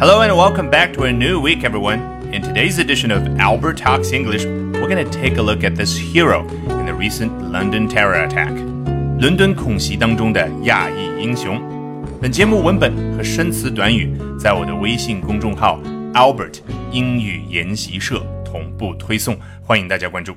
[0.00, 2.00] Hello and welcome back to a new week, everyone.
[2.32, 5.96] In today's edition of Albert Talks English, we're going to take a look at this
[5.96, 8.52] hero in the recent London terror attack.
[9.18, 11.60] 伦敦恐袭当中的亚裔英雄。
[12.20, 15.80] 本节目文本和生词短语在我的微信公众号
[16.12, 16.60] Albert
[16.92, 20.36] 英语研习社同步推送，欢迎大家关注。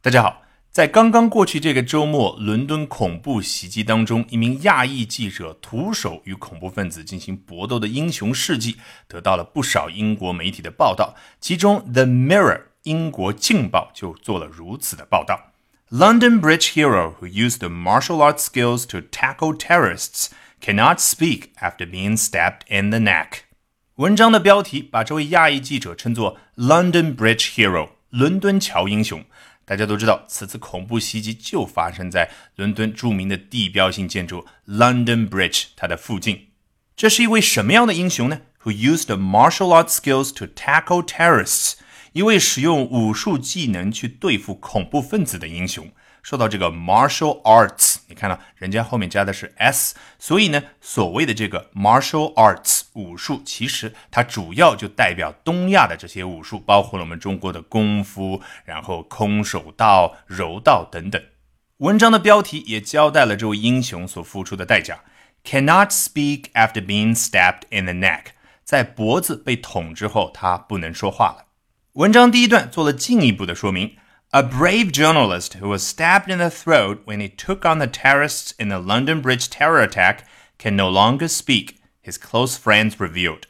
[0.00, 0.42] 大家好。
[0.77, 8.77] 在刚刚过去这个周末，伦敦恐怖袭击当中，一名亚裔记者徒手与恐怖分子进行搏斗的英雄事迹，
[9.07, 11.15] 得到了不少英国媒体的报道。
[11.41, 15.51] 其中，《The Mirror》英国镜报就做了如此的报道
[15.89, 20.27] ：London Bridge hero who used the martial arts skills to tackle terrorists
[20.61, 23.29] cannot speak after being stabbed in the neck。
[23.95, 29.25] 文章的标题把这位亚裔记者称作 “London Bridge hero”，伦敦桥英雄。
[29.67, 36.47] 大家都知道，此次恐怖袭击就发生在伦敦著名的地标性建筑 London Bridge 它的附近。
[36.95, 41.73] 这是一位什么样的英雄呢？Who used martial arts skills to tackle terrorists？
[42.13, 45.91] 一位使用武术技能去对付恐怖分子的英雄。
[46.23, 61.21] 说到这个 martial arts，你看到人家后面加的是 s，所以呢，所谓的这个 martial arts 武术，其实它主要就代表东亚的这些武术，包括了我们中国的功夫，然后空手道、柔道等等。
[61.79, 65.01] 文章的标题也交代了这位英雄所付出的代价
[65.43, 68.27] ：cannot speak after being stabbed in the neck，
[68.63, 71.47] 在脖子被捅之后，他不能说话了。
[71.93, 73.97] 文章第一段做了进一步的说明。
[74.34, 78.70] A brave journalist who was stabbed in the throat when he took on the terrorists in
[78.70, 80.26] the London Bridge terror attack
[80.58, 83.42] can no longer speak, his close friends revealed.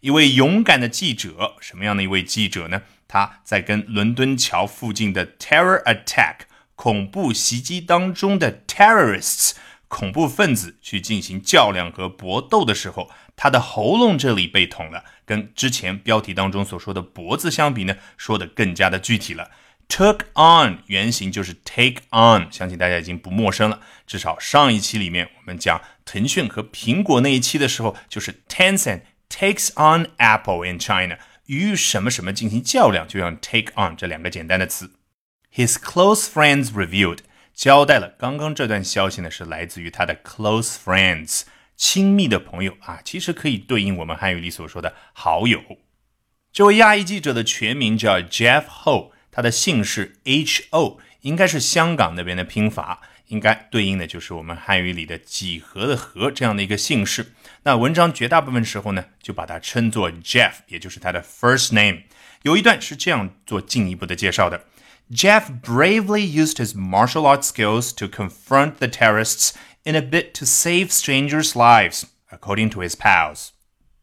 [0.00, 2.82] 一位勇敢的记者，什么样的一位记者呢？
[3.08, 6.42] 他在跟伦敦桥附近的 terror attack
[6.76, 9.54] 恐怖袭击当中的 terrorists
[9.88, 19.50] 恐怖分子去进行较量和搏斗的时候，他的喉咙这里被捅了，跟之前标题当中所说的脖子相比呢，说的更加的具体了。
[19.89, 23.79] Took on 原型就是 take on，相信大家已经不陌生了。
[24.07, 34.93] 至少上一期里面我们讲腾讯和苹果那一期的时候，就是 Tencent takes on Apple in China，与什么什么进行较量，就用 take on 这两个简单的词。
[35.53, 37.19] His close friends revealed
[37.53, 41.43] 交代了刚刚这段消息呢，是来自于他的 close friends，
[41.77, 45.61] 亲密的朋友啊，其实可以对应我们汉语里所说的好友。
[46.51, 49.12] 这位亚裔记者的全名叫 Jeff Ho。
[49.33, 57.33] 他的姓氏 H O 应该是香港那边的拼法，应该对应的就是我们汉语里的几何的何这样的一个姓氏。
[57.63, 62.03] 那文章绝大部分时候呢，就把它称作 Jeff，也就是他的 first name。
[62.43, 64.65] 有一段是这样做进一步的介绍的
[65.11, 70.89] ：Jeff bravely used his martial arts skills to confront the terrorists in a bid to save
[70.89, 73.47] strangers' lives, according to his pals。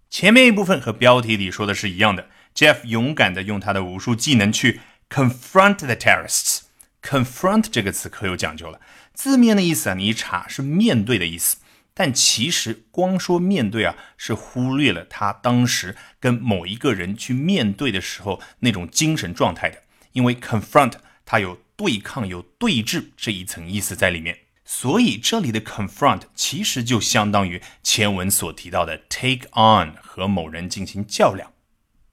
[0.09, 4.81] 前面一部分和标题里说的是一样的，Jeff 勇敢的用他的武术技能去。
[5.11, 6.61] Confront the terrorists.
[7.03, 8.81] Confront 这个词可有讲究了，
[9.13, 11.57] 字面的意思啊，你一查是面对的意思，
[11.93, 19.83] 但其实光说面对啊，是忽略了他当时跟某一个人去面对的时候那种精神状态的。
[20.13, 20.95] 因为 confront
[21.25, 31.53] 它有对抗、有对峙这一层意思在里面，所以这里的 confront 其实就相当于前文所提到的 take on 和某人进行较量。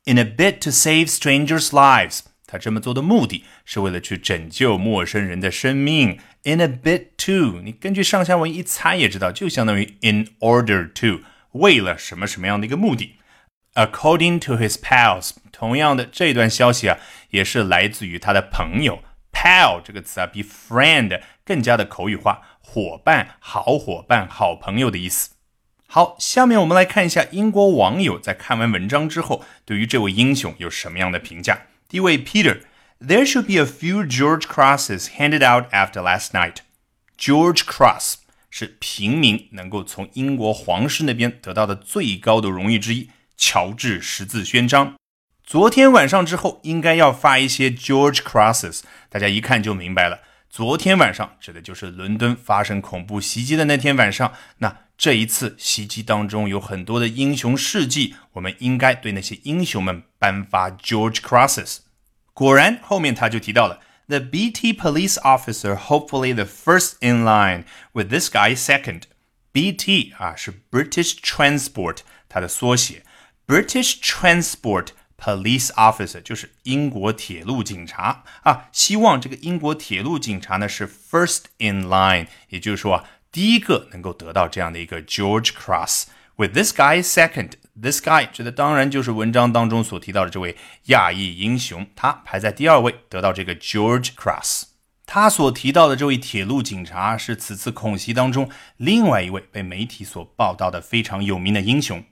[0.06, 2.22] In a bid to save strangers' lives.
[2.48, 6.18] 他这么做的目的是为了去拯救陌生人的生命。
[6.44, 13.18] In a bit too，你根据上下文一猜也知道，就相当于 in order to，为了什么什么样的一个目的。
[13.76, 16.98] According to his pals，同样的这段消息啊，
[17.30, 19.04] 也是来自于他的朋友。
[19.32, 25.32] Pal 这个词啊，比 friend 更加的口语化，伙伴、好伙伴、好朋友的意思。
[25.86, 31.68] 好，下面我们来看一下英国网友在看完文章之后，对于这位英雄有什么样的评价。
[31.90, 36.58] 第一位 Peter，There should be a few George Crosses handed out after last night.
[37.18, 38.16] George Cross
[38.50, 44.96] 是平民能够从英国皇室那边得到的最高的荣誉之一——乔治十字勋章。
[45.46, 50.20] 昨天晚上之后，应该要发一些 George Crosses，大家一看就明白了。
[50.50, 54.34] 昨天晚上指的就是伦敦发生恐怖袭击的那天晚上。
[54.58, 61.79] 那这一次袭击当中有很多的英雄事迹，我们应该对那些英雄们颁发 George Crosses。
[62.33, 71.17] 果然，后面他就提到了 The BT police officer hopefully the first in line with this guy second。BT 啊是 British
[71.21, 73.05] Transport，它的缩写，
[73.47, 86.06] British Transport。Police officer 就是英国铁路警察啊，希望这个英国铁路警察呢是 first in line，也就是说啊， 第一个能够得到这样的一个 George Cross。
[86.38, 94.64] With this guy second, This guy 指的当然就是文章当中所提到的这位亚裔英雄，他排在第二位，得到这个 George Cross。
[95.06, 102.04] 他所提到的这位铁路警察是此次恐袭当中另外一位被媒体所报道的非常有名的英雄。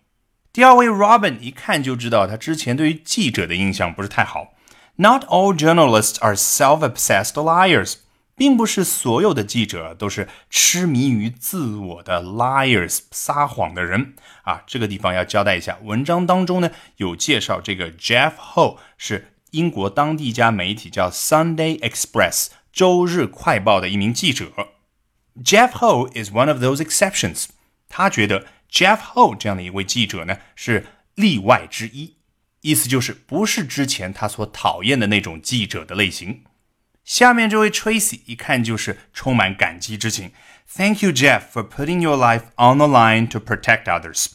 [0.53, 4.53] 第二位 Robin 一看就知道他之前对于记者的印象不是太好。
[4.97, 7.95] Not all journalists are self-obsessed liars.
[8.35, 14.63] 并不是所有的记者都是痴迷于自我的 liars 撒谎的人啊。
[14.67, 24.51] 这个地方要交代一下，文章当中呢有介绍，这个 Jeff Ho 是英国当地一家媒体叫 Sunday Express 周日快报的一名记者。
[25.43, 27.45] Jeff Ho is one of those exceptions。
[27.87, 32.15] 他觉得 Jeff Ho 这样的一位记者呢是例外之一，
[32.61, 36.43] 意思就是不是之前他所讨厌的那种记者的类型。
[37.05, 40.31] 下面这位 Tracy 一看就是充满感激之情。
[40.67, 44.31] Thank you, Jeff, for putting your life on the line to protect others。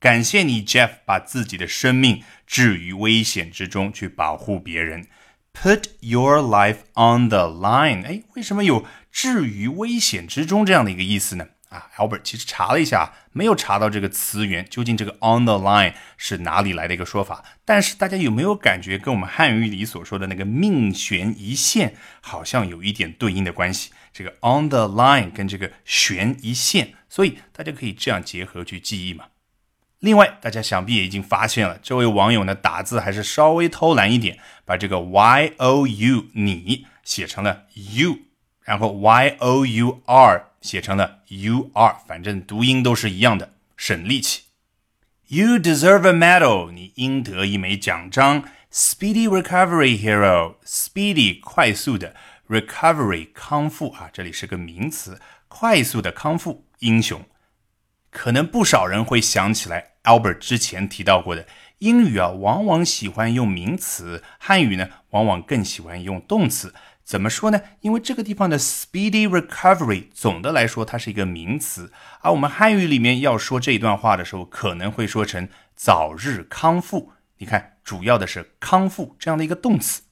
[0.00, 5.06] 感谢你，Jeff，把自己的生命置于危险之中去保护别人。
[5.54, 11.46] Put your life on the line，哎，为什么有置于危险之中这样的一个意思呢？
[11.68, 17.44] 啊，Albert 其实查了一下，没有查到这个词源，究竟这个 on the line 是哪里来的一个说法？
[17.64, 23.90] 但是大家有没有感觉跟我们汉语里所说的那个命悬一线好像有一点对应的关系？
[24.14, 29.26] 这个 on the line 跟这个悬一线，所以大家可以这样结合去记忆嘛。
[30.00, 38.20] 另外，大家想必也已经发现了，这位网友呢打字还是稍微偷懒一点，把这个 y o u 你写成了 you，
[38.64, 40.47] 然后 y o u r。
[40.60, 44.42] 写成了 you are，反正读音都是一样的，省力气。
[45.28, 48.44] You deserve a medal，你应得一枚奖章。
[48.72, 52.14] Speedy recovery hero，speedy 快速的
[52.48, 57.24] ，recovery 康复啊，这里是个名词，快速的康复英雄。
[58.10, 61.46] 可能不少人会想起来 Albert 之前提到过的，
[61.78, 66.74] 英语啊往往喜欢用名词，汉语呢往往更喜欢用动词。
[67.08, 67.62] 怎么说呢？
[67.80, 71.90] 因为这个地方的 speedy recovery 总的来说它是一个名词，
[72.20, 77.12] 而我们汉语里面要说这一段话的时候，可能会说成早日康复。
[77.38, 80.02] 你看，主要的是康复这样的一个动词。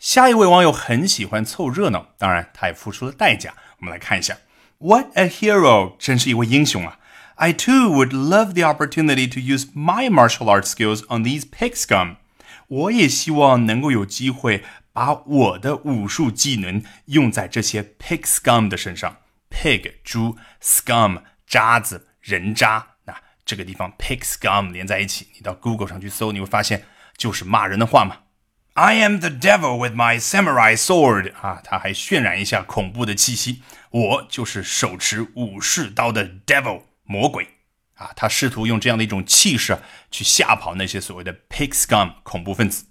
[0.00, 3.54] 下一位网友很喜欢凑热闹，当然他也付出了代价。
[3.78, 4.38] 我们来看一下
[4.78, 5.92] ，What a hero！
[5.96, 6.98] 真是一位英雄啊
[7.36, 12.16] ！I too would love the opportunity to use my martial arts skills on these pig scum。
[12.66, 14.64] 我也希望能够有机会。
[14.96, 19.18] 把我的武术技能用在这些 pig scum 的身上
[19.50, 22.94] ，pig 猪，scum 渣子人渣。
[23.04, 23.14] 那
[23.44, 28.20] 这个地方 pig scum 连在一起，你到 Google 上去搜，你会发现就是骂人的话嘛。
[28.72, 33.60] I am the devil with my samurai sword 啊，他还渲染一下恐怖的气息。
[33.90, 37.46] 我就是手持武士刀的 devil 魔鬼
[37.96, 39.78] 啊，他试图用这样的一种气势
[40.10, 42.86] 去吓跑那些所谓的 pig scum 恐怖分子。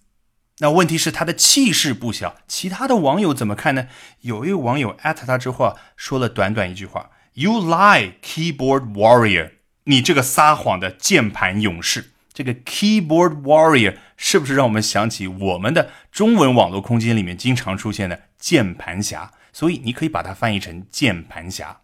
[0.60, 3.88] 那问题是他的气势不小，其他的网友怎么看呢？
[4.22, 9.52] 有一位网友艾特他之后啊，说了短短一句话：“You lie, keyboard warrior！
[9.84, 19.31] 你这个撒谎的键盘勇士。”这个 keyboard warrior 是不是让我们想起我们的中文网络空间里面经常出现的键盘侠？
[19.54, 21.81] 所以你可以把它翻译成键盘侠。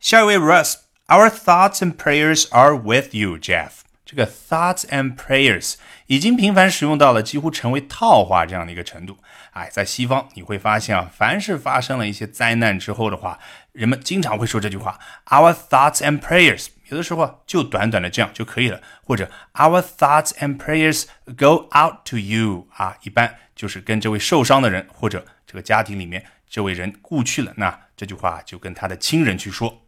[0.00, 3.83] 下一位 Russ，Our thoughts and prayers are with you, Jeff。
[4.04, 5.74] 这个 thoughts and prayers
[6.06, 9.16] 已经频繁使用到了几乎成为套话这样的一个程度。
[9.52, 13.38] 哎，在西方你会发现啊，凡是发生了一些灾难之后的话，
[13.72, 16.66] 人们经常会说这句话：Our thoughts and prayers。
[16.88, 21.04] 有的时候就短短的这样就可以了，或者 Our thoughts and prayers
[21.36, 22.68] go out to you。
[22.76, 29.86] 啊，一般就是跟这位受伤的人或者这个家庭里面这位人故去了，那这句话就跟他的亲人去说。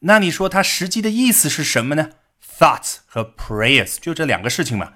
[0.00, 2.10] 那你说他实际的意思是什么呢
[2.58, 4.94] ？Thoughts 和 prayers 就这两个事情嘛。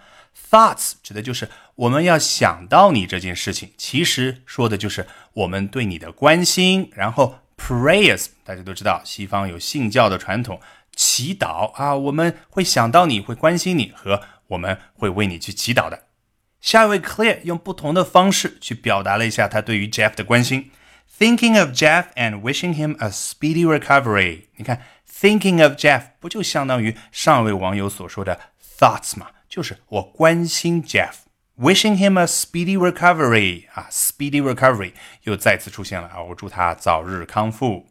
[0.50, 6.90] Thoughts 指的就是我们要想到你这件事情，其实说的就是我们对你的关心。
[6.94, 10.60] 然后 prayers 大家都知道，西方有信教的传统，
[10.94, 16.04] 祈祷啊，我们会想到你会关心你和我们会为你去祈祷的。
[16.60, 20.70] 下一位 Clear 用不同的方式去表达了一下他对于 Jeff 的关心
[21.21, 24.43] ，thinking of Jeff and wishing him a speedy recovery。
[24.55, 24.81] 你看。
[25.19, 28.39] Thinking of Jeff 不就相当于上一位网友所说的
[28.77, 29.29] thoughts 吗？
[29.49, 34.91] 就是我关心 Jeff，wishing him a speedy recovery 啊，speedy recovery
[35.23, 37.87] 又再次出现了啊，我祝他早日康复。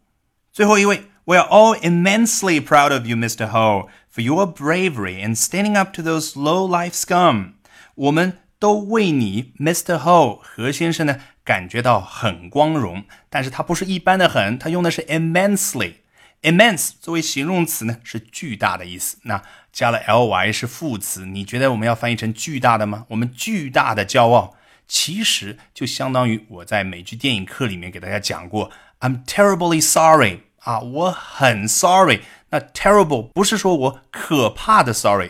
[0.52, 3.48] 最后一位，We are all immensely proud of you, Mr.
[3.48, 7.54] Ho, for your bravery in standing up to those low-life scum。
[7.96, 9.98] 我们都为你，Mr.
[9.98, 15.93] Ho 何先生呢 感觉到很光荣，但是它不是一般的很，它用的是 immensely。
[16.41, 19.17] Immense 作为形容词呢，是巨大的意思。
[19.23, 23.05] 那加了 ly 是副词，你觉得我们要翻译成巨大的吗？
[23.09, 24.55] 我们巨大的骄傲，
[24.87, 28.71] 其实就相当于我在美剧电影课里面给大家讲过
[29.01, 32.21] ，I'm terribly sorry 啊，我很 sorry。
[32.49, 35.29] 那 terrible 不是说我可怕的 sorry，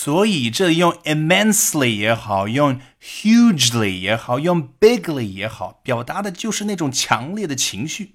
[0.00, 8.14] 所以这里用 immensely 也好，用 hugely 也好，用 bigly 也好，表达的就是那种强烈的情绪。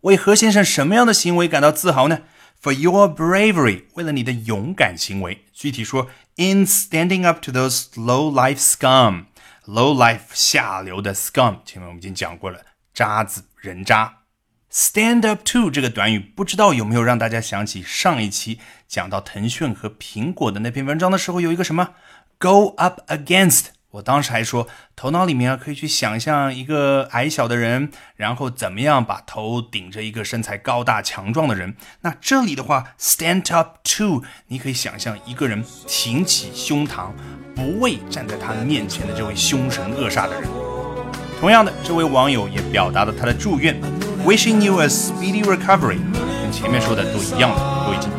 [0.00, 2.22] 为何先生什么样的行为感到自豪呢
[2.60, 14.16] ？For your bravery，为了你的勇敢行为，具体说，in standing up to those low life scum，low life 下流的 scum，前面我们已经讲过了，渣子人渣。
[14.72, 18.60] Stand up to 这个短语，不知道有没有让大家想起上一期
[18.90, 21.90] 讲到腾讯和苹果的那篇文章的时候，有一个什么
[22.38, 23.66] go up against。
[23.92, 24.66] 我当时还说，
[24.96, 31.76] 头脑里面啊可以去想象一个矮小的人，然后怎么样把头顶着一个身材高大强壮的人。
[32.00, 37.10] 那这里的话，stand up to，你可以想象一个人挺起胸膛，
[37.54, 40.50] 不畏站在他面前的这位凶神恶煞的人。
[41.38, 43.80] 同样的，这位网友也表达了他的祝愿
[44.24, 45.98] ，wishing you a speedy recovery
[46.42, 46.50] 跟。
[46.50, 47.69] 前面说的都一样的，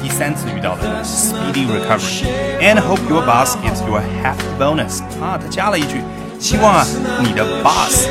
[0.01, 5.01] 第三次遇到了 speedy recovery，and hope your boss gives you a hefty bonus。
[5.21, 6.03] 啊，他加了一句，
[6.39, 6.87] 希望啊
[7.21, 8.07] 你的 boss，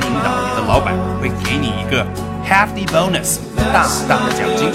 [0.00, 2.04] 领导，你的老板会给你一个
[2.48, 3.38] hefty bonus，
[3.72, 4.70] 大大的奖金。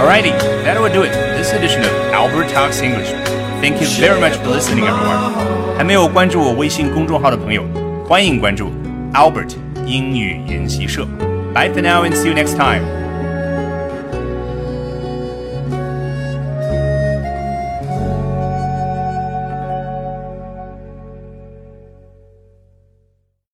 [0.00, 0.32] Alrighty,
[0.64, 1.12] that will do it.
[1.36, 3.12] This edition of Albert Talks English.
[3.60, 5.32] Thank you very much for listening, everyone.
[5.76, 7.64] 还没有关注我微信公众号的朋友，
[8.06, 8.70] 欢迎关注
[9.14, 9.54] Albert
[9.86, 11.06] 英语研习社。
[11.54, 13.01] Bye for now and see you next time.